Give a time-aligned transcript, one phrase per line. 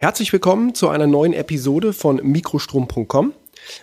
[0.00, 3.32] Herzlich willkommen zu einer neuen Episode von Mikrostrom.com.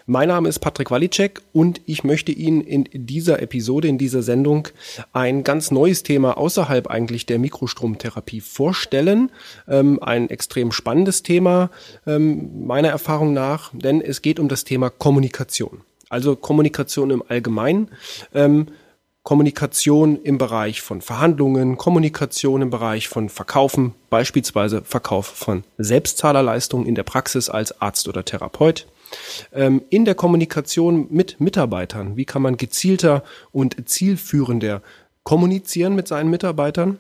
[0.05, 4.69] Mein Name ist Patrick Walicek und ich möchte Ihnen in dieser Episode, in dieser Sendung
[5.11, 9.29] ein ganz neues Thema außerhalb eigentlich der Mikrostromtherapie vorstellen.
[9.67, 11.69] Ähm, ein extrem spannendes Thema
[12.07, 15.81] ähm, meiner Erfahrung nach, denn es geht um das Thema Kommunikation.
[16.07, 17.89] Also Kommunikation im Allgemeinen.
[18.33, 18.67] Ähm,
[19.25, 26.93] Kommunikation im Bereich von Verhandlungen, Kommunikation im Bereich von Verkaufen, beispielsweise Verkauf von Selbstzahlerleistungen in
[26.93, 28.85] der Praxis als Arzt oder Therapeut.
[29.51, 34.83] Ähm, in der Kommunikation mit Mitarbeitern, wie kann man gezielter und zielführender
[35.23, 36.99] kommunizieren mit seinen Mitarbeitern?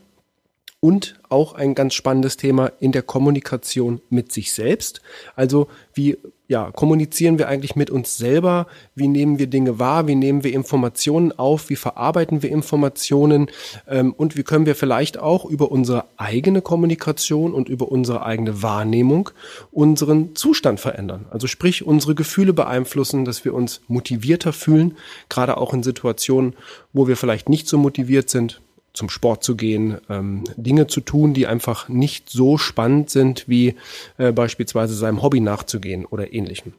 [0.85, 5.01] Und auch ein ganz spannendes Thema in der Kommunikation mit sich selbst.
[5.35, 6.15] Also wie
[6.47, 8.67] ja, kommunizieren wir eigentlich mit uns selber?
[8.93, 10.07] Wie nehmen wir Dinge wahr?
[10.07, 11.71] Wie nehmen wir Informationen auf?
[11.71, 13.49] Wie verarbeiten wir Informationen?
[13.87, 18.61] Ähm, und wie können wir vielleicht auch über unsere eigene Kommunikation und über unsere eigene
[18.61, 19.31] Wahrnehmung
[19.71, 21.25] unseren Zustand verändern?
[21.31, 24.97] Also sprich, unsere Gefühle beeinflussen, dass wir uns motivierter fühlen,
[25.29, 26.53] gerade auch in Situationen,
[26.93, 28.61] wo wir vielleicht nicht so motiviert sind,
[28.95, 33.75] zum Sport zu gehen, ähm, Dinge zu tun, die einfach nicht so spannend sind, wie
[34.17, 36.73] äh, beispielsweise seinem Hobby nachzugehen oder ähnlichem.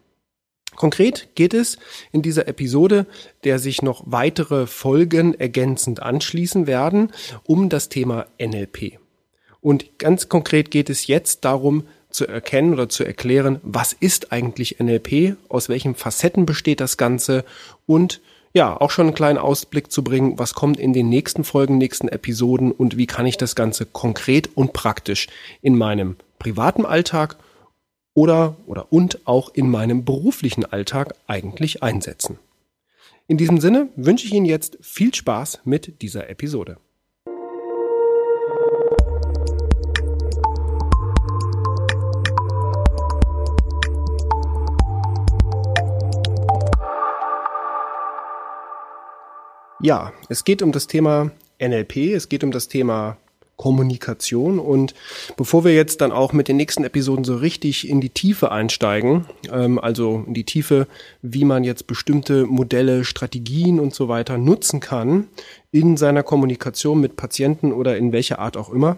[0.75, 1.79] Konkret geht es
[2.13, 3.07] in dieser Episode,
[3.45, 7.13] der sich noch weitere Folgen ergänzend anschließen werden,
[7.45, 8.99] um das Thema NLP.
[9.61, 14.79] Und ganz konkret geht es jetzt darum, zu erkennen oder zu erklären, was ist eigentlich
[14.79, 17.45] NLP, aus welchen Facetten besteht das Ganze
[17.85, 18.21] und
[18.57, 22.09] ja, auch schon einen kleinen Ausblick zu bringen, was kommt in den nächsten Folgen, nächsten
[22.09, 25.27] Episoden und wie kann ich das Ganze konkret und praktisch
[25.61, 27.37] in meinem privaten Alltag
[28.15, 32.39] oder, oder und auch in meinem beruflichen Alltag eigentlich einsetzen.
[33.29, 36.79] In diesem Sinne wünsche ich Ihnen jetzt viel Spaß mit dieser Episode.
[49.87, 51.31] Ja, es geht um das Thema
[51.63, 53.19] NLP, es geht um das Thema
[53.55, 54.59] Kommunikation.
[54.59, 54.95] Und
[55.37, 59.27] bevor wir jetzt dann auch mit den nächsten Episoden so richtig in die Tiefe einsteigen,
[59.49, 60.89] ähm, also in die Tiefe,
[61.23, 65.29] wie man jetzt bestimmte Modelle, Strategien und so weiter nutzen kann
[65.71, 68.97] in seiner Kommunikation mit Patienten oder in welcher Art auch immer,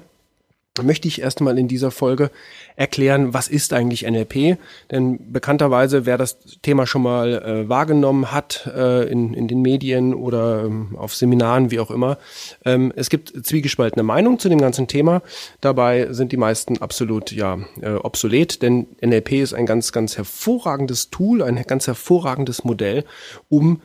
[0.82, 2.30] möchte ich erstmal in dieser Folge
[2.76, 4.58] erklären, was ist eigentlich NLP?
[4.90, 10.14] Denn bekannterweise, wer das Thema schon mal äh, wahrgenommen hat äh, in, in den Medien
[10.14, 12.18] oder ähm, auf Seminaren, wie auch immer,
[12.64, 15.22] ähm, es gibt zwiegespaltene Meinungen zu dem ganzen Thema.
[15.60, 21.10] Dabei sind die meisten absolut ja äh, obsolet, denn NLP ist ein ganz, ganz hervorragendes
[21.10, 23.04] Tool, ein ganz hervorragendes Modell,
[23.48, 23.82] um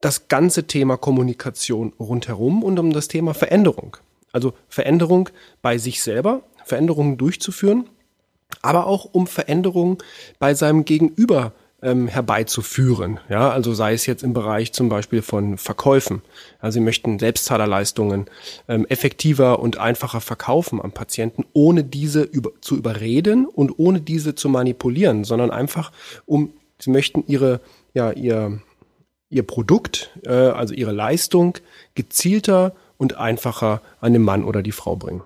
[0.00, 3.96] das ganze Thema Kommunikation rundherum und um das Thema Veränderung
[4.32, 5.30] also Veränderung
[5.62, 7.88] bei sich selber, Veränderungen durchzuführen,
[8.62, 9.98] aber auch um Veränderungen
[10.38, 11.52] bei seinem Gegenüber
[11.82, 13.20] ähm, herbeizuführen.
[13.28, 16.22] Ja, also sei es jetzt im Bereich zum Beispiel von Verkäufen.
[16.58, 18.26] Also Sie möchten Selbstzahlerleistungen
[18.66, 24.34] ähm, effektiver und einfacher verkaufen am Patienten, ohne diese über, zu überreden und ohne diese
[24.34, 25.92] zu manipulieren, sondern einfach
[26.26, 27.60] um, Sie möchten Ihre,
[27.94, 28.60] ja, Ihr,
[29.30, 31.58] Ihr Produkt, äh, also Ihre Leistung
[31.94, 35.22] gezielter und einfacher an den Mann oder die Frau bringen.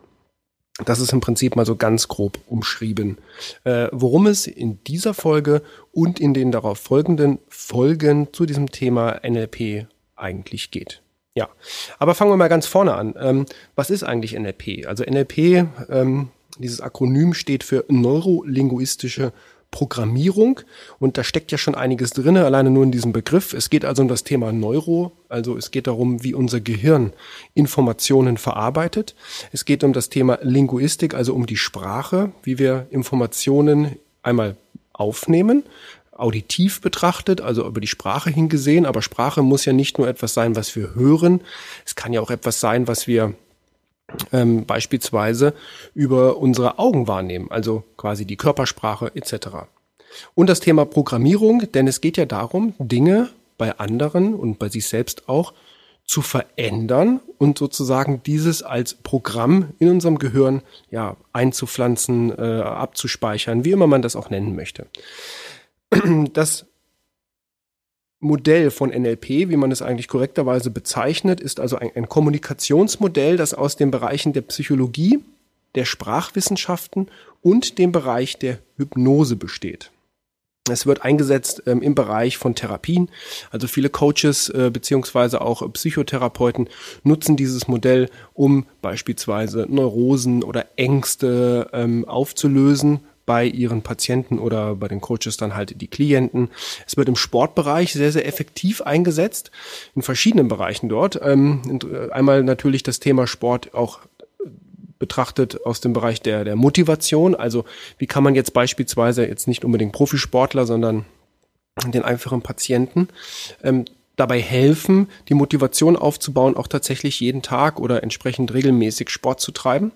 [0.84, 3.18] Das ist im Prinzip mal so ganz grob umschrieben,
[3.64, 5.62] äh, worum es in dieser Folge
[5.92, 11.02] und in den darauf folgenden Folgen zu diesem Thema NLP eigentlich geht.
[11.34, 11.48] Ja,
[11.98, 13.14] aber fangen wir mal ganz vorne an.
[13.18, 14.86] Ähm, was ist eigentlich NLP?
[14.86, 16.28] Also NLP, ähm,
[16.58, 19.32] dieses Akronym steht für neurolinguistische
[19.72, 20.60] Programmierung
[21.00, 23.54] und da steckt ja schon einiges drin, alleine nur in diesem Begriff.
[23.54, 27.12] Es geht also um das Thema Neuro, also es geht darum, wie unser Gehirn
[27.54, 29.16] Informationen verarbeitet.
[29.50, 34.56] Es geht um das Thema Linguistik, also um die Sprache, wie wir Informationen einmal
[34.92, 35.64] aufnehmen,
[36.12, 40.54] auditiv betrachtet, also über die Sprache hingesehen, aber Sprache muss ja nicht nur etwas sein,
[40.54, 41.40] was wir hören,
[41.86, 43.34] es kann ja auch etwas sein, was wir
[44.32, 45.54] ähm, beispielsweise
[45.94, 49.48] über unsere Augen wahrnehmen, also quasi die Körpersprache etc.
[50.34, 54.86] Und das Thema Programmierung, denn es geht ja darum, Dinge bei anderen und bei sich
[54.86, 55.52] selbst auch
[56.04, 63.70] zu verändern und sozusagen dieses als Programm in unserem Gehirn ja einzupflanzen, äh, abzuspeichern, wie
[63.70, 64.86] immer man das auch nennen möchte.
[66.32, 66.66] Das
[68.22, 73.52] Modell von NLP, wie man es eigentlich korrekterweise bezeichnet, ist also ein, ein, Kommunikationsmodell, das
[73.52, 75.18] aus den Bereichen der Psychologie,
[75.74, 77.08] der Sprachwissenschaften
[77.42, 79.90] und dem Bereich der Hypnose besteht.
[80.70, 83.10] Es wird eingesetzt ähm, im Bereich von Therapien.
[83.50, 86.68] Also viele Coaches äh, beziehungsweise auch Psychotherapeuten
[87.02, 94.88] nutzen dieses Modell, um beispielsweise Neurosen oder Ängste ähm, aufzulösen bei ihren Patienten oder bei
[94.88, 96.50] den Coaches dann halt die Klienten.
[96.86, 99.50] Es wird im Sportbereich sehr, sehr effektiv eingesetzt,
[99.94, 101.20] in verschiedenen Bereichen dort.
[101.22, 101.62] Ähm,
[102.10, 104.00] einmal natürlich das Thema Sport auch
[104.98, 107.34] betrachtet aus dem Bereich der, der Motivation.
[107.34, 107.64] Also
[107.98, 111.04] wie kann man jetzt beispielsweise jetzt nicht unbedingt Profisportler, sondern
[111.86, 113.08] den einfachen Patienten
[113.62, 113.84] ähm,
[114.16, 119.92] dabei helfen, die Motivation aufzubauen, auch tatsächlich jeden Tag oder entsprechend regelmäßig Sport zu treiben.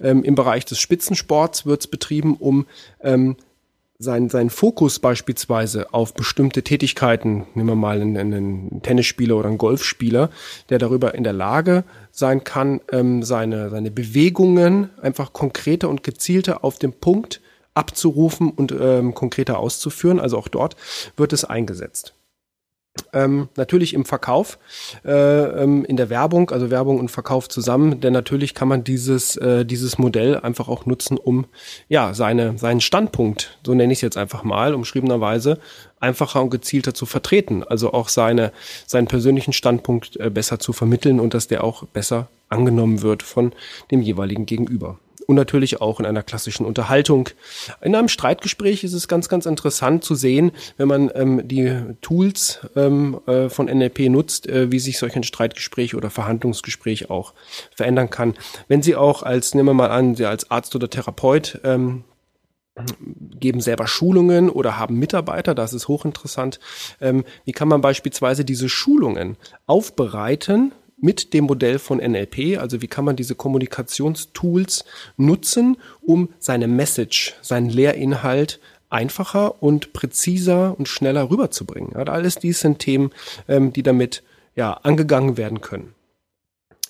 [0.00, 2.66] Ähm, Im Bereich des Spitzensports wird es betrieben, um
[3.02, 3.36] ähm,
[3.98, 9.58] sein, sein Fokus beispielsweise auf bestimmte Tätigkeiten, nehmen wir mal einen, einen Tennisspieler oder einen
[9.58, 10.30] Golfspieler,
[10.70, 11.82] der darüber in der Lage
[12.12, 17.40] sein kann, ähm, seine, seine Bewegungen einfach konkreter und gezielter auf den Punkt
[17.74, 20.20] abzurufen und ähm, konkreter auszuführen.
[20.20, 20.76] Also auch dort
[21.16, 22.14] wird es eingesetzt.
[23.12, 24.58] Ähm, natürlich im Verkauf,
[25.04, 29.36] äh, ähm, in der Werbung, also Werbung und Verkauf zusammen, denn natürlich kann man dieses,
[29.36, 31.46] äh, dieses Modell einfach auch nutzen, um
[31.88, 35.58] ja seine, seinen Standpunkt, so nenne ich es jetzt einfach mal, umschriebenerweise,
[36.00, 37.64] einfacher und gezielter zu vertreten.
[37.64, 38.52] Also auch seine,
[38.86, 43.52] seinen persönlichen Standpunkt äh, besser zu vermitteln und dass der auch besser angenommen wird von
[43.90, 44.98] dem jeweiligen Gegenüber
[45.28, 47.28] und natürlich auch in einer klassischen Unterhaltung.
[47.82, 51.70] In einem Streitgespräch ist es ganz, ganz interessant zu sehen, wenn man ähm, die
[52.00, 57.34] Tools ähm, äh, von NLP nutzt, äh, wie sich solch ein Streitgespräch oder Verhandlungsgespräch auch
[57.76, 58.34] verändern kann.
[58.68, 62.04] Wenn Sie auch als, nehmen wir mal an, Sie als Arzt oder Therapeut ähm,
[63.38, 66.58] geben selber Schulungen oder haben Mitarbeiter, das ist hochinteressant.
[67.02, 69.36] Ähm, wie kann man beispielsweise diese Schulungen
[69.66, 74.84] aufbereiten mit dem Modell von NLP, also wie kann man diese Kommunikationstools
[75.16, 78.60] nutzen, um seine Message, seinen Lehrinhalt
[78.90, 81.92] einfacher und präziser und schneller rüberzubringen.
[81.94, 83.10] Ja, alles dies sind Themen,
[83.46, 84.22] ähm, die damit
[84.56, 85.94] ja angegangen werden können.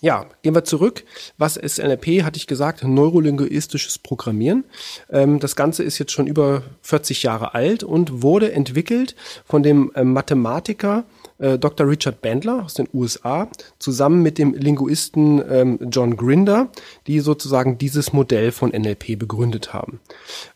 [0.00, 1.04] Ja, gehen wir zurück.
[1.38, 2.22] Was ist NLP?
[2.22, 4.64] Hatte ich gesagt, neurolinguistisches Programmieren.
[5.10, 9.90] Ähm, das Ganze ist jetzt schon über 40 Jahre alt und wurde entwickelt von dem
[9.94, 11.04] äh, Mathematiker
[11.38, 11.88] äh, Dr.
[11.88, 13.48] Richard Bandler aus den USA
[13.78, 16.68] zusammen mit dem Linguisten ähm, John Grinder,
[17.06, 20.00] die sozusagen dieses Modell von NLP begründet haben.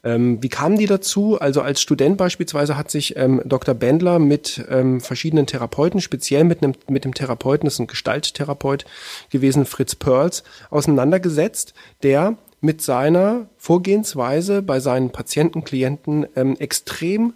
[0.05, 1.39] Ähm, wie kamen die dazu?
[1.41, 3.75] Also als Student beispielsweise hat sich ähm, Dr.
[3.75, 8.85] Bandler mit ähm, verschiedenen Therapeuten, speziell mit, einem, mit dem Therapeuten, das ist ein Gestalttherapeut
[9.31, 17.35] gewesen, Fritz Perls, auseinandergesetzt, der mit seiner Vorgehensweise bei seinen Patienten, Klienten ähm, extrem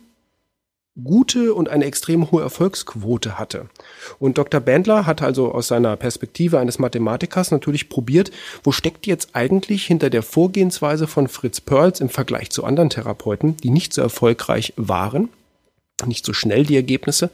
[1.02, 3.66] gute und eine extrem hohe Erfolgsquote hatte.
[4.18, 4.60] Und Dr.
[4.60, 8.30] Bandler hat also aus seiner Perspektive eines Mathematikers natürlich probiert,
[8.64, 13.56] wo steckt jetzt eigentlich hinter der Vorgehensweise von Fritz Perls im Vergleich zu anderen Therapeuten,
[13.58, 15.28] die nicht so erfolgreich waren,
[16.04, 17.30] nicht so schnell die Ergebnisse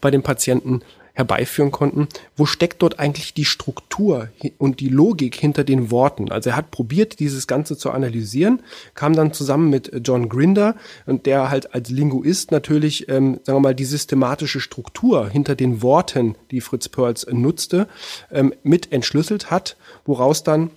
[0.00, 0.82] bei den Patienten
[1.18, 2.06] herbeiführen konnten,
[2.36, 6.30] wo steckt dort eigentlich die Struktur und die Logik hinter den Worten.
[6.30, 8.62] Also er hat probiert, dieses Ganze zu analysieren,
[8.94, 10.76] kam dann zusammen mit John Grinder
[11.06, 15.82] und der halt als Linguist natürlich, ähm, sagen wir mal, die systematische Struktur hinter den
[15.82, 17.88] Worten, die Fritz Perls nutzte,
[18.30, 20.70] ähm, mit entschlüsselt hat, woraus dann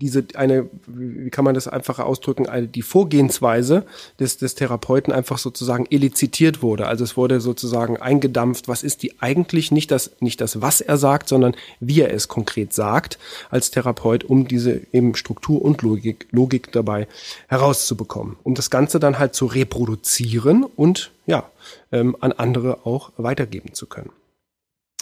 [0.00, 3.84] diese eine, wie kann man das einfacher ausdrücken, die Vorgehensweise
[4.20, 6.86] des, des Therapeuten einfach sozusagen elizitiert wurde.
[6.86, 10.96] Also es wurde sozusagen eingedampft, was ist die eigentlich nicht das, nicht das, was er
[10.96, 13.18] sagt, sondern wie er es konkret sagt
[13.50, 17.08] als Therapeut, um diese eben Struktur und Logik, Logik dabei
[17.48, 18.36] herauszubekommen.
[18.42, 21.50] Um das Ganze dann halt zu reproduzieren und ja,
[21.92, 24.10] ähm, an andere auch weitergeben zu können.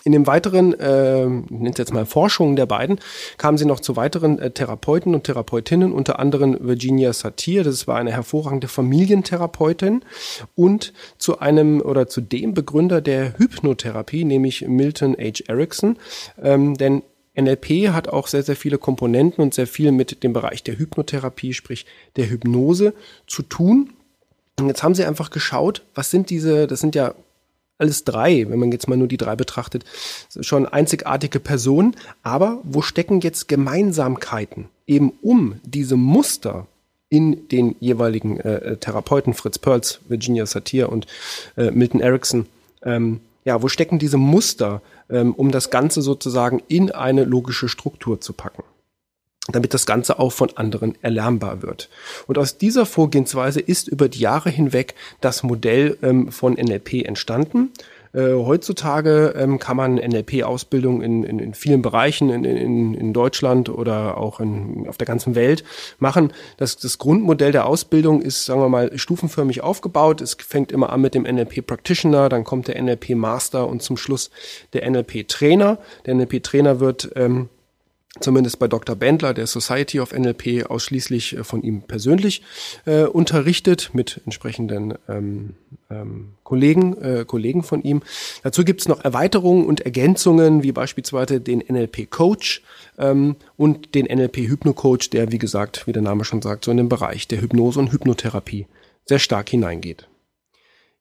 [0.04, 3.00] In dem weiteren, äh, nennt jetzt mal Forschungen der beiden,
[3.38, 7.96] kamen sie noch zu weiteren äh, Therapeuten und Therapeutinnen, unter anderem Virginia Satir, das war
[7.96, 10.04] eine hervorragende Familientherapeutin,
[10.54, 15.44] und zu einem oder zu dem Begründer der Hypnotherapie, nämlich Milton H.
[15.48, 15.96] Erickson,
[16.42, 17.02] ähm, denn
[17.34, 21.54] NLP hat auch sehr, sehr viele Komponenten und sehr viel mit dem Bereich der Hypnotherapie,
[21.54, 22.94] sprich der Hypnose
[23.26, 23.94] zu tun.
[24.60, 27.14] Und jetzt haben sie einfach geschaut, was sind diese, das sind ja
[27.78, 29.84] alles drei, wenn man jetzt mal nur die drei betrachtet,
[30.40, 31.96] schon einzigartige Personen.
[32.22, 34.66] Aber wo stecken jetzt Gemeinsamkeiten?
[34.86, 36.66] Eben um diese Muster
[37.08, 41.06] in den jeweiligen äh, äh, Therapeuten, Fritz Perls, Virginia Satir und
[41.56, 42.46] äh, Milton Erickson,
[42.82, 48.20] ähm, ja, wo stecken diese Muster, ähm, um das Ganze sozusagen in eine logische Struktur
[48.20, 48.64] zu packen?
[49.48, 51.90] Damit das Ganze auch von anderen erlernbar wird.
[52.26, 57.70] Und aus dieser Vorgehensweise ist über die Jahre hinweg das Modell ähm, von NLP entstanden.
[58.14, 63.68] Äh, heutzutage ähm, kann man NLP-Ausbildung in, in, in, vielen Bereichen in, in, in Deutschland
[63.68, 65.64] oder auch in, auf der ganzen Welt
[65.98, 66.32] machen.
[66.56, 70.20] Das, das Grundmodell der Ausbildung ist, sagen wir mal, stufenförmig aufgebaut.
[70.20, 74.30] Es fängt immer an mit dem NLP-Practitioner, dann kommt der NLP-Master und zum Schluss
[74.74, 75.78] der NLP-Trainer.
[76.06, 77.48] Der NLP-Trainer wird ähm,
[78.20, 78.96] zumindest bei Dr.
[78.96, 82.42] Bendler, der Society of NLP, ausschließlich äh, von ihm persönlich
[82.86, 85.54] äh, unterrichtet, mit entsprechenden ähm,
[85.90, 88.02] ähm, Kollegen, äh, Kollegen von ihm.
[88.42, 92.62] Dazu gibt es noch Erweiterungen und Ergänzungen, wie beispielsweise den NLP-Coach
[92.98, 96.88] ähm, und den NLP-Hypno-Coach, der, wie gesagt, wie der Name schon sagt, so in den
[96.88, 98.66] Bereich der Hypnose und Hypnotherapie
[99.06, 100.08] sehr stark hineingeht.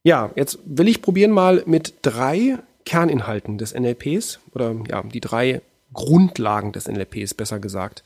[0.03, 5.61] Ja, jetzt will ich probieren mal mit drei Kerninhalten des NLPs oder ja, die drei
[5.93, 8.03] Grundlagen des NLPs, besser gesagt,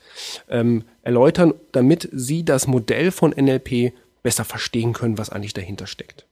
[0.48, 3.92] ähm, erläutern, damit Sie das Modell von NLP
[4.22, 6.26] besser verstehen können, was eigentlich dahinter steckt.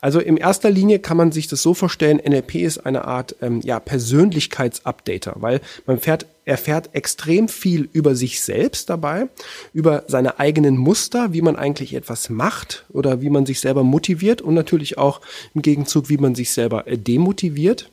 [0.00, 3.60] Also in erster Linie kann man sich das so vorstellen, NLP ist eine Art ähm,
[3.62, 9.28] ja, Persönlichkeitsupdater, weil man fährt, erfährt extrem viel über sich selbst dabei,
[9.72, 14.40] über seine eigenen Muster, wie man eigentlich etwas macht oder wie man sich selber motiviert
[14.40, 15.20] und natürlich auch
[15.54, 17.90] im Gegenzug, wie man sich selber äh, demotiviert.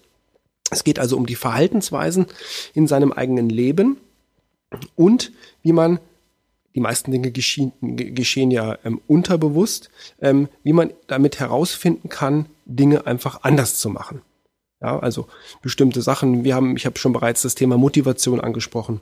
[0.71, 2.25] Es geht also um die Verhaltensweisen
[2.73, 3.97] in seinem eigenen Leben
[4.95, 5.31] und
[5.61, 5.99] wie man
[6.73, 13.07] die meisten Dinge geschehen, geschehen ja ähm, unterbewusst, ähm, wie man damit herausfinden kann, Dinge
[13.07, 14.21] einfach anders zu machen.
[14.81, 15.27] Ja, also
[15.61, 16.43] bestimmte Sachen.
[16.43, 18.99] Wir haben, ich habe schon bereits das Thema Motivation angesprochen.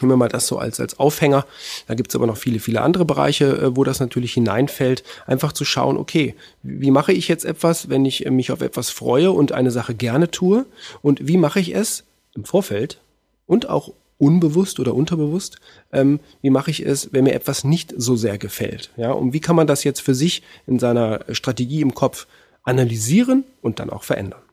[0.00, 1.46] Nehmen wir mal das so als, als Aufhänger.
[1.86, 5.04] Da gibt's aber noch viele, viele andere Bereiche, äh, wo das natürlich hineinfällt.
[5.26, 9.30] Einfach zu schauen, okay, wie mache ich jetzt etwas, wenn ich mich auf etwas freue
[9.30, 10.66] und eine Sache gerne tue?
[11.02, 13.00] Und wie mache ich es im Vorfeld
[13.46, 15.56] und auch unbewusst oder unterbewusst,
[15.92, 18.90] ähm, wie mache ich es, wenn mir etwas nicht so sehr gefällt?
[18.96, 22.26] Ja, und wie kann man das jetzt für sich in seiner Strategie im Kopf
[22.62, 24.43] analysieren und dann auch verändern?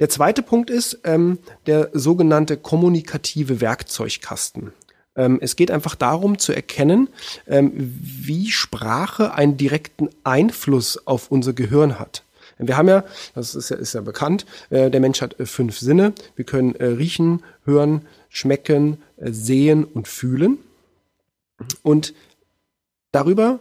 [0.00, 4.72] Der zweite Punkt ist ähm, der sogenannte kommunikative Werkzeugkasten.
[5.16, 7.08] Ähm, es geht einfach darum zu erkennen,
[7.46, 12.24] ähm, wie Sprache einen direkten Einfluss auf unser Gehirn hat.
[12.58, 13.04] Wir haben ja,
[13.34, 16.12] das ist ja, ist ja bekannt, äh, der Mensch hat äh, fünf Sinne.
[16.36, 20.58] Wir können äh, riechen, hören, schmecken, äh, sehen und fühlen.
[21.82, 22.14] Und
[23.12, 23.60] darüber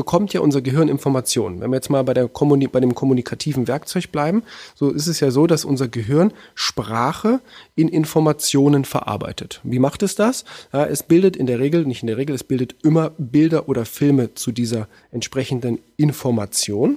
[0.00, 1.60] bekommt ja unser Gehirn Informationen.
[1.60, 5.20] Wenn wir jetzt mal bei, der Kommuni bei dem kommunikativen Werkzeug bleiben, so ist es
[5.20, 7.40] ja so, dass unser Gehirn Sprache
[7.74, 9.60] in Informationen verarbeitet.
[9.62, 10.46] Wie macht es das?
[10.72, 13.84] Ja, es bildet in der Regel, nicht in der Regel, es bildet immer Bilder oder
[13.84, 16.96] Filme zu dieser entsprechenden Information.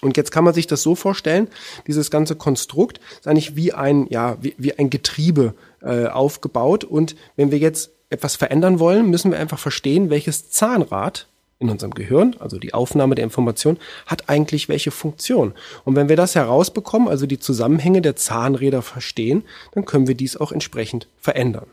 [0.00, 1.46] Und jetzt kann man sich das so vorstellen,
[1.86, 6.84] dieses ganze Konstrukt ist eigentlich wie ein, ja, wie, wie ein Getriebe äh, aufgebaut.
[6.84, 11.26] Und wenn wir jetzt etwas verändern wollen, müssen wir einfach verstehen, welches Zahnrad
[11.62, 15.54] in unserem Gehirn, also die Aufnahme der Information, hat eigentlich welche Funktion.
[15.84, 20.36] Und wenn wir das herausbekommen, also die Zusammenhänge der Zahnräder verstehen, dann können wir dies
[20.36, 21.66] auch entsprechend verändern.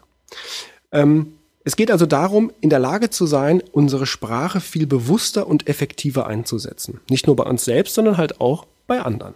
[0.92, 1.34] Ähm,
[1.66, 6.26] es geht also darum, in der Lage zu sein, unsere Sprache viel bewusster und effektiver
[6.26, 7.02] einzusetzen.
[7.10, 9.36] Nicht nur bei uns selbst, sondern halt auch bei anderen.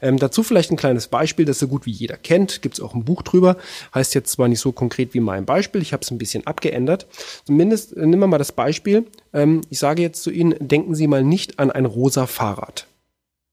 [0.00, 2.62] Ähm, dazu vielleicht ein kleines Beispiel, das so gut wie jeder kennt.
[2.62, 3.56] Gibt es auch ein Buch drüber.
[3.94, 7.06] Heißt jetzt zwar nicht so konkret wie mein Beispiel, ich habe es ein bisschen abgeändert.
[7.44, 9.06] Zumindest äh, nehmen wir mal das Beispiel.
[9.32, 12.86] Ähm, ich sage jetzt zu Ihnen, denken Sie mal nicht an ein rosa Fahrrad.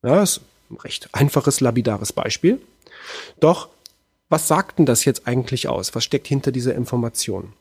[0.04, 2.60] Ja, ist ein recht einfaches, labidares Beispiel.
[3.40, 3.70] Doch,
[4.30, 5.94] was sagt denn das jetzt eigentlich aus?
[5.96, 7.54] Was steckt hinter dieser Information?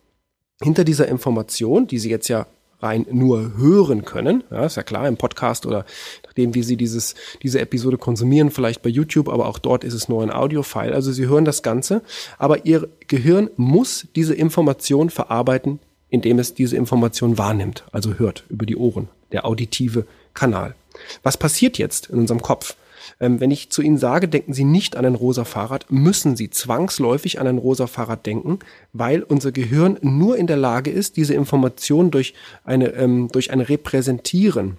[0.62, 2.46] Hinter dieser Information, die Sie jetzt ja
[2.82, 4.44] rein nur hören können.
[4.50, 5.84] Ja, ist ja klar, im Podcast oder
[6.24, 10.08] nachdem, wie Sie dieses, diese Episode konsumieren, vielleicht bei YouTube, aber auch dort ist es
[10.08, 10.92] nur ein Audio-File.
[10.92, 12.02] Also Sie hören das Ganze,
[12.38, 15.78] aber Ihr Gehirn muss diese Information verarbeiten,
[16.10, 20.74] indem es diese Information wahrnimmt, also hört über die Ohren, der auditive Kanal.
[21.22, 22.76] Was passiert jetzt in unserem Kopf?
[23.20, 26.50] Ähm, wenn ich zu Ihnen sage, denken Sie nicht an ein rosa Fahrrad, müssen Sie
[26.50, 28.58] zwangsläufig an ein rosa Fahrrad denken,
[28.92, 33.60] weil unser Gehirn nur in der Lage ist, diese Information durch eine, ähm, durch ein
[33.60, 34.78] Repräsentieren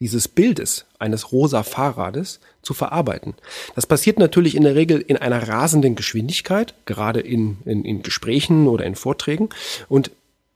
[0.00, 3.34] dieses Bildes eines rosa Fahrrades zu verarbeiten.
[3.74, 8.66] Das passiert natürlich in der Regel in einer rasenden Geschwindigkeit, gerade in, in, in Gesprächen
[8.66, 9.48] oder in Vorträgen.
[9.88, 10.10] Und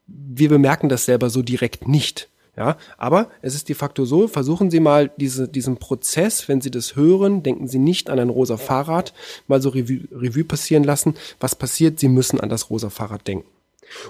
[0.06, 2.28] wir bemerken das selber so direkt nicht.
[2.58, 6.72] Ja, aber es ist de facto so, versuchen Sie mal diese, diesen Prozess, wenn Sie
[6.72, 9.14] das hören, denken Sie nicht an ein rosa Fahrrad,
[9.46, 11.14] mal so Revue, Revue passieren lassen.
[11.38, 12.00] Was passiert?
[12.00, 13.46] Sie müssen an das rosa Fahrrad denken.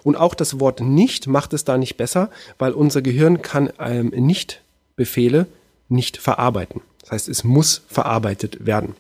[0.03, 4.15] Und auch das Wort nicht macht es da nicht besser, weil unser Gehirn kann ähm,
[4.17, 4.63] nicht
[4.97, 5.47] Befehle
[5.91, 6.81] nicht verarbeiten.
[7.03, 8.97] Das heißt, es muss verarbeitet werden.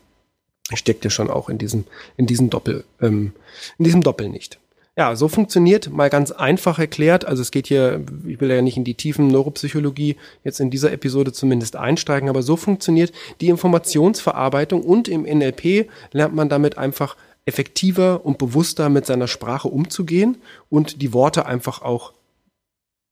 [0.75, 1.85] Steckt ja schon auch in diesem,
[2.19, 3.33] in diesem Doppel, ähm,
[3.79, 4.59] in diesem Doppel nicht.
[4.99, 7.25] Ja, so funktioniert mal ganz einfach erklärt.
[7.25, 10.91] Also es geht hier, ich will ja nicht in die tiefen Neuropsychologie jetzt in dieser
[10.91, 17.17] Episode zumindest einsteigen, aber so funktioniert die Informationsverarbeitung und im NLP lernt man damit einfach
[17.47, 20.39] effektiver und bewusster mit seiner Sprache umzugehen
[20.69, 22.13] und die Worte einfach auch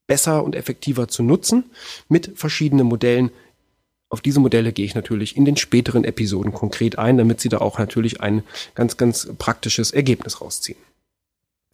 [0.09, 1.71] besser und effektiver zu nutzen
[2.09, 3.31] mit verschiedenen Modellen.
[4.09, 7.59] Auf diese Modelle gehe ich natürlich in den späteren Episoden konkret ein, damit Sie da
[7.59, 8.43] auch natürlich ein
[8.75, 10.79] ganz, ganz praktisches Ergebnis rausziehen.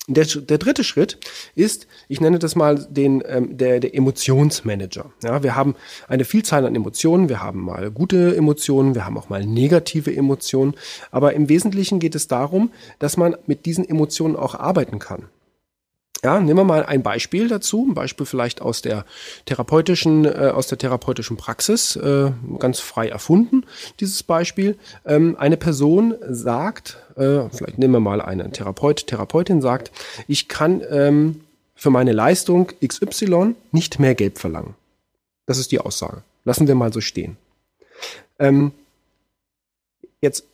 [0.08, 1.18] Der, der dritte Schritt
[1.54, 5.12] ist, ich nenne das mal den ähm, der, der Emotionsmanager.
[5.22, 5.76] Ja, wir haben
[6.08, 7.28] eine Vielzahl an Emotionen.
[7.28, 10.74] Wir haben mal gute Emotionen, wir haben auch mal negative Emotionen.
[11.12, 15.28] Aber im Wesentlichen geht es darum, dass man mit diesen Emotionen auch arbeiten kann.
[16.24, 19.04] Ja, nehmen wir mal ein Beispiel dazu, ein Beispiel vielleicht aus der
[19.46, 23.64] therapeutischen, äh, aus der therapeutischen Praxis, äh, ganz frei erfunden,
[23.98, 24.78] dieses Beispiel.
[25.04, 29.90] Ähm, eine Person sagt, äh, vielleicht nehmen wir mal eine Therapeut, Therapeutin sagt,
[30.28, 31.40] ich kann ähm,
[31.74, 34.76] für meine Leistung XY nicht mehr Geld verlangen.
[35.46, 36.22] Das ist die Aussage.
[36.44, 37.36] Lassen wir mal so stehen.
[38.38, 38.70] Ähm,
[40.20, 40.44] jetzt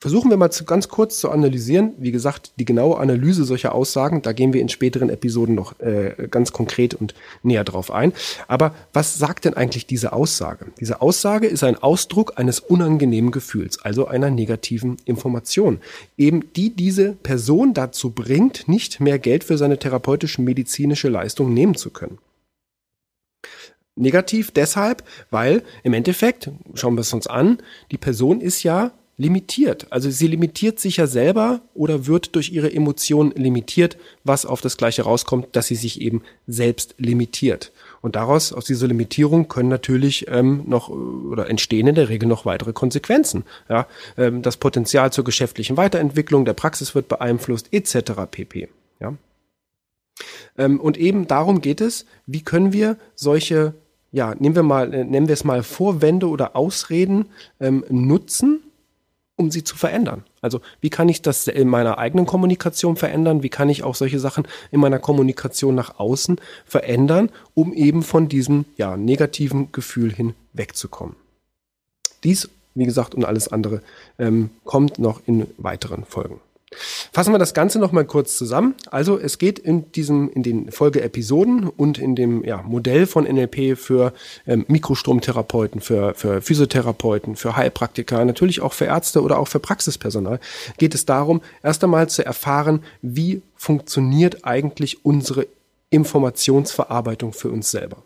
[0.00, 1.94] Versuchen wir mal zu, ganz kurz zu analysieren.
[1.98, 6.28] Wie gesagt, die genaue Analyse solcher Aussagen, da gehen wir in späteren Episoden noch äh,
[6.30, 8.12] ganz konkret und näher drauf ein.
[8.46, 10.66] Aber was sagt denn eigentlich diese Aussage?
[10.78, 15.80] Diese Aussage ist ein Ausdruck eines unangenehmen Gefühls, also einer negativen Information,
[16.16, 21.74] eben die diese Person dazu bringt, nicht mehr Geld für seine therapeutische medizinische Leistung nehmen
[21.74, 22.18] zu können.
[23.96, 27.58] Negativ deshalb, weil im Endeffekt, schauen wir es uns an,
[27.90, 29.88] die Person ist ja limitiert.
[29.90, 34.76] Also sie limitiert sich ja selber oder wird durch ihre Emotionen limitiert, was auf das
[34.76, 37.72] Gleiche rauskommt, dass sie sich eben selbst limitiert.
[38.00, 42.46] Und daraus, aus dieser Limitierung können natürlich ähm, noch oder entstehen in der Regel noch
[42.46, 43.44] weitere Konsequenzen.
[43.68, 48.12] Ja, ähm, das Potenzial zur geschäftlichen Weiterentwicklung der Praxis wird beeinflusst, etc.
[48.30, 48.68] pp.
[49.00, 49.14] Ja.
[50.56, 53.74] Ähm, und eben darum geht es, wie können wir solche,
[54.12, 57.26] ja, nehmen wir mal, äh, nennen wir es mal Vorwände oder Ausreden
[57.58, 58.60] ähm, nutzen,
[59.38, 60.24] um sie zu verändern.
[60.42, 63.42] Also wie kann ich das in meiner eigenen Kommunikation verändern?
[63.42, 68.28] Wie kann ich auch solche Sachen in meiner Kommunikation nach außen verändern, um eben von
[68.28, 71.14] diesem ja, negativen Gefühl hin wegzukommen?
[72.24, 73.80] Dies, wie gesagt, und alles andere
[74.18, 76.40] ähm, kommt noch in weiteren Folgen.
[77.12, 78.74] Fassen wir das Ganze noch mal kurz zusammen.
[78.90, 83.78] Also es geht in diesem, in den Folgeepisoden und in dem ja, Modell von NLP
[83.78, 84.12] für
[84.46, 90.40] ähm, Mikrostromtherapeuten, für, für Physiotherapeuten, für Heilpraktiker, natürlich auch für Ärzte oder auch für Praxispersonal,
[90.76, 95.46] geht es darum, erst einmal zu erfahren, wie funktioniert eigentlich unsere
[95.90, 98.02] Informationsverarbeitung für uns selber.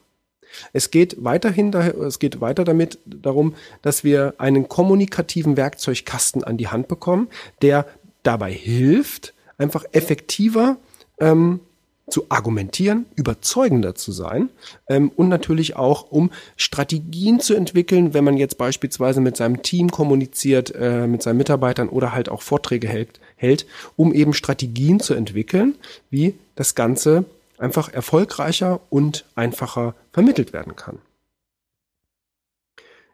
[0.73, 6.69] Es geht weiterhin, es geht weiter damit darum, dass wir einen kommunikativen Werkzeugkasten an die
[6.69, 7.29] Hand bekommen,
[7.63, 7.87] der
[8.23, 10.77] dabei hilft, einfach effektiver
[11.21, 11.61] ähm,
[12.11, 14.51] zu argumentieren, überzeugender zu sein
[14.89, 19.91] ähm, und natürlich auch, um Strategien zu entwickeln, wenn man jetzt beispielsweise mit seinem Team
[19.91, 25.15] kommuniziert, äh, mit seinen Mitarbeitern oder halt auch Vorträge hält, hält, um eben Strategien zu
[25.15, 25.77] entwickeln,
[26.11, 27.25] wie das Ganze
[27.59, 30.99] einfach erfolgreicher und einfacher vermittelt werden kann.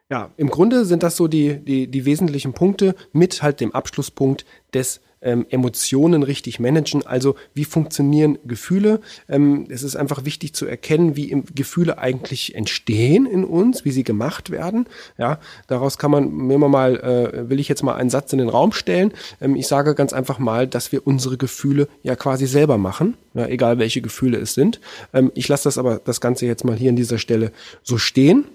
[0.09, 4.43] Ja, im Grunde sind das so die, die, die wesentlichen Punkte mit halt dem Abschlusspunkt
[4.73, 7.05] des ähm, Emotionen richtig managen.
[7.05, 9.01] Also wie funktionieren Gefühle?
[9.27, 14.03] Ähm, es ist einfach wichtig zu erkennen, wie Gefühle eigentlich entstehen in uns, wie sie
[14.03, 14.87] gemacht werden.
[15.17, 18.49] Ja, daraus kann man, nehmen mal, äh, will ich jetzt mal einen Satz in den
[18.49, 19.13] Raum stellen.
[19.41, 23.45] Ähm, ich sage ganz einfach mal, dass wir unsere Gefühle ja quasi selber machen, ja,
[23.45, 24.79] egal welche Gefühle es sind.
[25.13, 27.51] Ähm, ich lasse das aber das Ganze jetzt mal hier an dieser Stelle
[27.83, 28.45] so stehen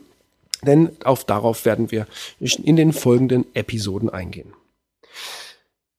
[0.65, 2.07] denn auf darauf werden wir
[2.41, 4.53] in den folgenden Episoden eingehen.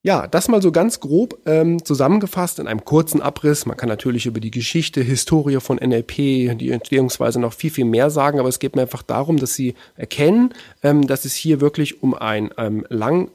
[0.05, 3.65] Ja, das mal so ganz grob ähm, zusammengefasst in einem kurzen Abriss.
[3.65, 8.11] Man kann natürlich über die Geschichte, Historie von NLP, die Entstehungsweise noch viel, viel mehr
[8.11, 12.03] sagen, aber es geht mir einfach darum, dass Sie erkennen, ähm, dass es hier wirklich
[12.03, 13.31] um ein ähm, lang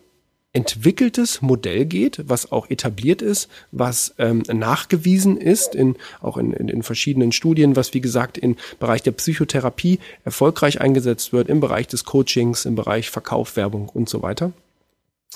[0.52, 6.68] entwickeltes Modell geht, was auch etabliert ist, was ähm, nachgewiesen ist, in, auch in, in,
[6.68, 11.86] in verschiedenen Studien, was wie gesagt im Bereich der Psychotherapie erfolgreich eingesetzt wird, im Bereich
[11.86, 14.52] des Coachings, im Bereich Verkauf, Werbung und so weiter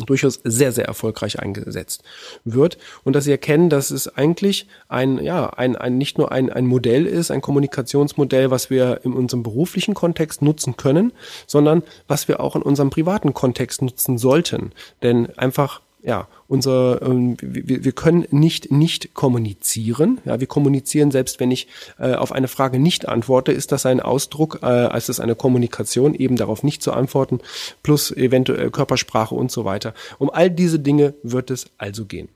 [0.06, 2.02] durchaus sehr, sehr erfolgreich eingesetzt
[2.44, 6.50] wird und dass sie erkennen, dass es eigentlich ein, ja, ein, ein nicht nur ein,
[6.50, 11.12] ein Modell ist, ein Kommunikationsmodell, was wir in unserem beruflichen Kontext nutzen können,
[11.46, 14.72] sondern was wir auch in unserem privaten Kontext nutzen sollten.
[15.02, 20.20] Denn einfach ja, unser, ähm, wir, wir können nicht nicht kommunizieren.
[20.26, 21.66] Ja, wir kommunizieren selbst, wenn ich
[21.98, 26.14] äh, auf eine Frage nicht antworte, ist das ein Ausdruck, äh, als es eine Kommunikation,
[26.14, 27.40] eben darauf nicht zu antworten,
[27.82, 29.94] plus eventuell Körpersprache und so weiter.
[30.18, 32.28] Um all diese Dinge wird es also gehen.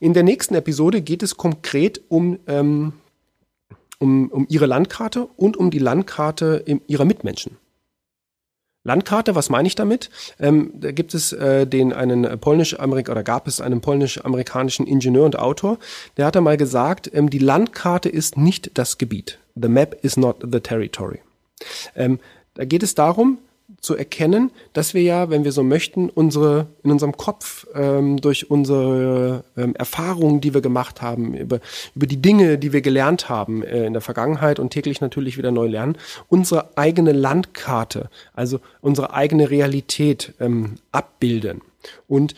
[0.00, 2.94] In der nächsten Episode geht es konkret um ähm,
[4.00, 7.58] um, um ihre Landkarte und um die Landkarte ihrer Mitmenschen.
[8.82, 10.08] Landkarte, was meine ich damit?
[10.38, 15.38] Ähm, da gibt es äh, den einen polnisch-amerik oder gab es einen polnisch-amerikanischen Ingenieur und
[15.38, 15.78] Autor,
[16.16, 19.38] der hat einmal gesagt, ähm, die Landkarte ist nicht das Gebiet.
[19.54, 21.20] The map is not the territory.
[21.94, 22.20] Ähm,
[22.54, 23.38] da geht es darum,
[23.80, 28.50] zu erkennen, dass wir ja, wenn wir so möchten, unsere in unserem Kopf ähm, durch
[28.50, 31.60] unsere ähm, Erfahrungen, die wir gemacht haben, über,
[31.94, 35.50] über die Dinge, die wir gelernt haben äh, in der Vergangenheit und täglich natürlich wieder
[35.50, 35.96] neu lernen,
[36.28, 41.62] unsere eigene Landkarte, also unsere eigene Realität ähm, abbilden.
[42.06, 42.34] Und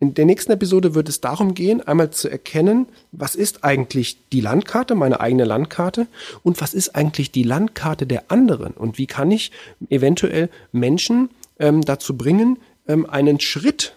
[0.00, 4.40] in der nächsten Episode wird es darum gehen, einmal zu erkennen, was ist eigentlich die
[4.40, 6.06] Landkarte, meine eigene Landkarte,
[6.42, 9.52] und was ist eigentlich die Landkarte der anderen und wie kann ich
[9.90, 12.58] eventuell Menschen ähm, dazu bringen,
[12.88, 13.94] ähm, einen Schritt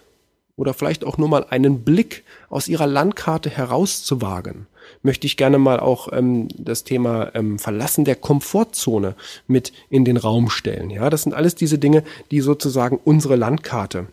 [0.56, 4.66] oder vielleicht auch nur mal einen Blick aus ihrer Landkarte herauszuwagen.
[5.02, 10.18] Möchte ich gerne mal auch ähm, das Thema ähm, Verlassen der Komfortzone mit in den
[10.18, 10.90] Raum stellen.
[10.90, 14.06] Ja, das sind alles diese Dinge, die sozusagen unsere Landkarte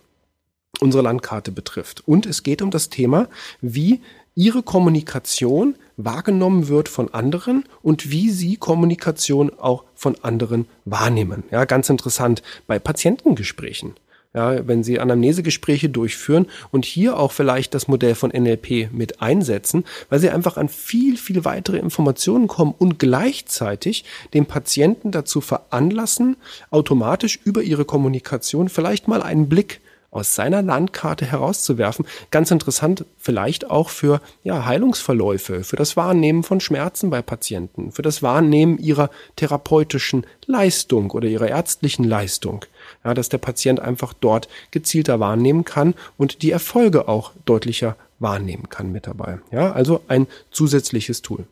[0.81, 2.05] unsere Landkarte betrifft.
[2.07, 3.29] Und es geht um das Thema,
[3.61, 4.01] wie
[4.35, 11.43] ihre Kommunikation wahrgenommen wird von anderen und wie sie Kommunikation auch von anderen wahrnehmen.
[11.51, 13.95] Ja, ganz interessant bei Patientengesprächen.
[14.33, 19.83] Ja, wenn Sie Anamnesegespräche durchführen und hier auch vielleicht das Modell von NLP mit einsetzen,
[20.09, 26.37] weil Sie einfach an viel, viel weitere Informationen kommen und gleichzeitig den Patienten dazu veranlassen,
[26.69, 29.81] automatisch über Ihre Kommunikation vielleicht mal einen Blick
[30.11, 32.05] aus seiner Landkarte herauszuwerfen.
[32.29, 38.01] Ganz interessant vielleicht auch für ja, Heilungsverläufe, für das Wahrnehmen von Schmerzen bei Patienten, für
[38.01, 42.65] das Wahrnehmen ihrer therapeutischen Leistung oder ihrer ärztlichen Leistung.
[43.05, 48.69] Ja, dass der Patient einfach dort gezielter wahrnehmen kann und die Erfolge auch deutlicher wahrnehmen
[48.69, 49.39] kann mit dabei.
[49.51, 51.45] Ja, also ein zusätzliches Tool.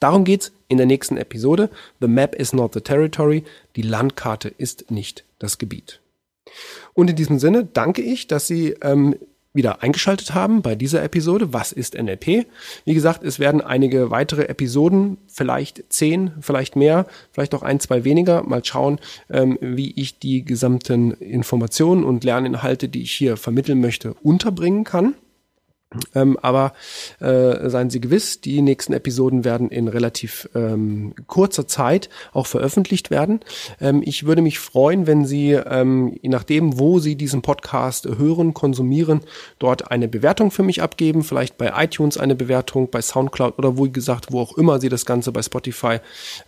[0.00, 1.70] Darum geht's in der nächsten Episode.
[2.00, 3.44] The map is not the territory.
[3.76, 6.00] Die Landkarte ist nicht das Gebiet.
[6.94, 9.16] Und in diesem Sinne danke ich, dass Sie ähm,
[9.56, 11.52] wieder eingeschaltet haben bei dieser Episode.
[11.52, 12.46] Was ist NLP?
[12.84, 18.04] Wie gesagt, es werden einige weitere Episoden, vielleicht zehn, vielleicht mehr, vielleicht auch ein, zwei
[18.04, 18.42] weniger.
[18.44, 24.14] Mal schauen, ähm, wie ich die gesamten Informationen und Lerninhalte, die ich hier vermitteln möchte,
[24.22, 25.14] unterbringen kann.
[26.16, 26.72] Ähm, aber
[27.20, 33.10] äh, seien Sie gewiss, die nächsten Episoden werden in relativ ähm, kurzer Zeit auch veröffentlicht
[33.10, 33.38] werden.
[33.80, 38.52] Ähm, ich würde mich freuen, wenn Sie, ähm, je nachdem, wo Sie diesen Podcast hören,
[38.52, 39.20] konsumieren,
[39.60, 41.22] dort eine Bewertung für mich abgeben.
[41.22, 45.06] Vielleicht bei iTunes eine Bewertung, bei SoundCloud oder wo gesagt, wo auch immer Sie das
[45.06, 45.98] Ganze bei Spotify,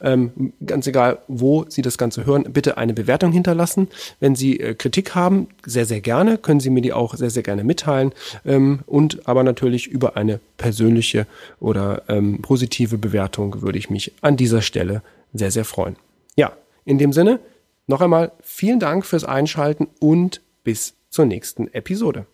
[0.03, 3.87] ähm, ganz egal, wo Sie das Ganze hören, bitte eine Bewertung hinterlassen.
[4.19, 7.45] Wenn Sie äh, Kritik haben, sehr, sehr gerne, können Sie mir die auch sehr, sehr
[7.45, 8.13] gerne mitteilen.
[8.45, 11.29] Ähm, und aber natürlich über eine persönliche
[11.61, 15.01] oder ähm, positive Bewertung würde ich mich an dieser Stelle
[15.33, 15.95] sehr, sehr freuen.
[16.35, 17.39] Ja, in dem Sinne,
[17.87, 22.27] noch einmal vielen Dank fürs Einschalten und bis zur nächsten Episode.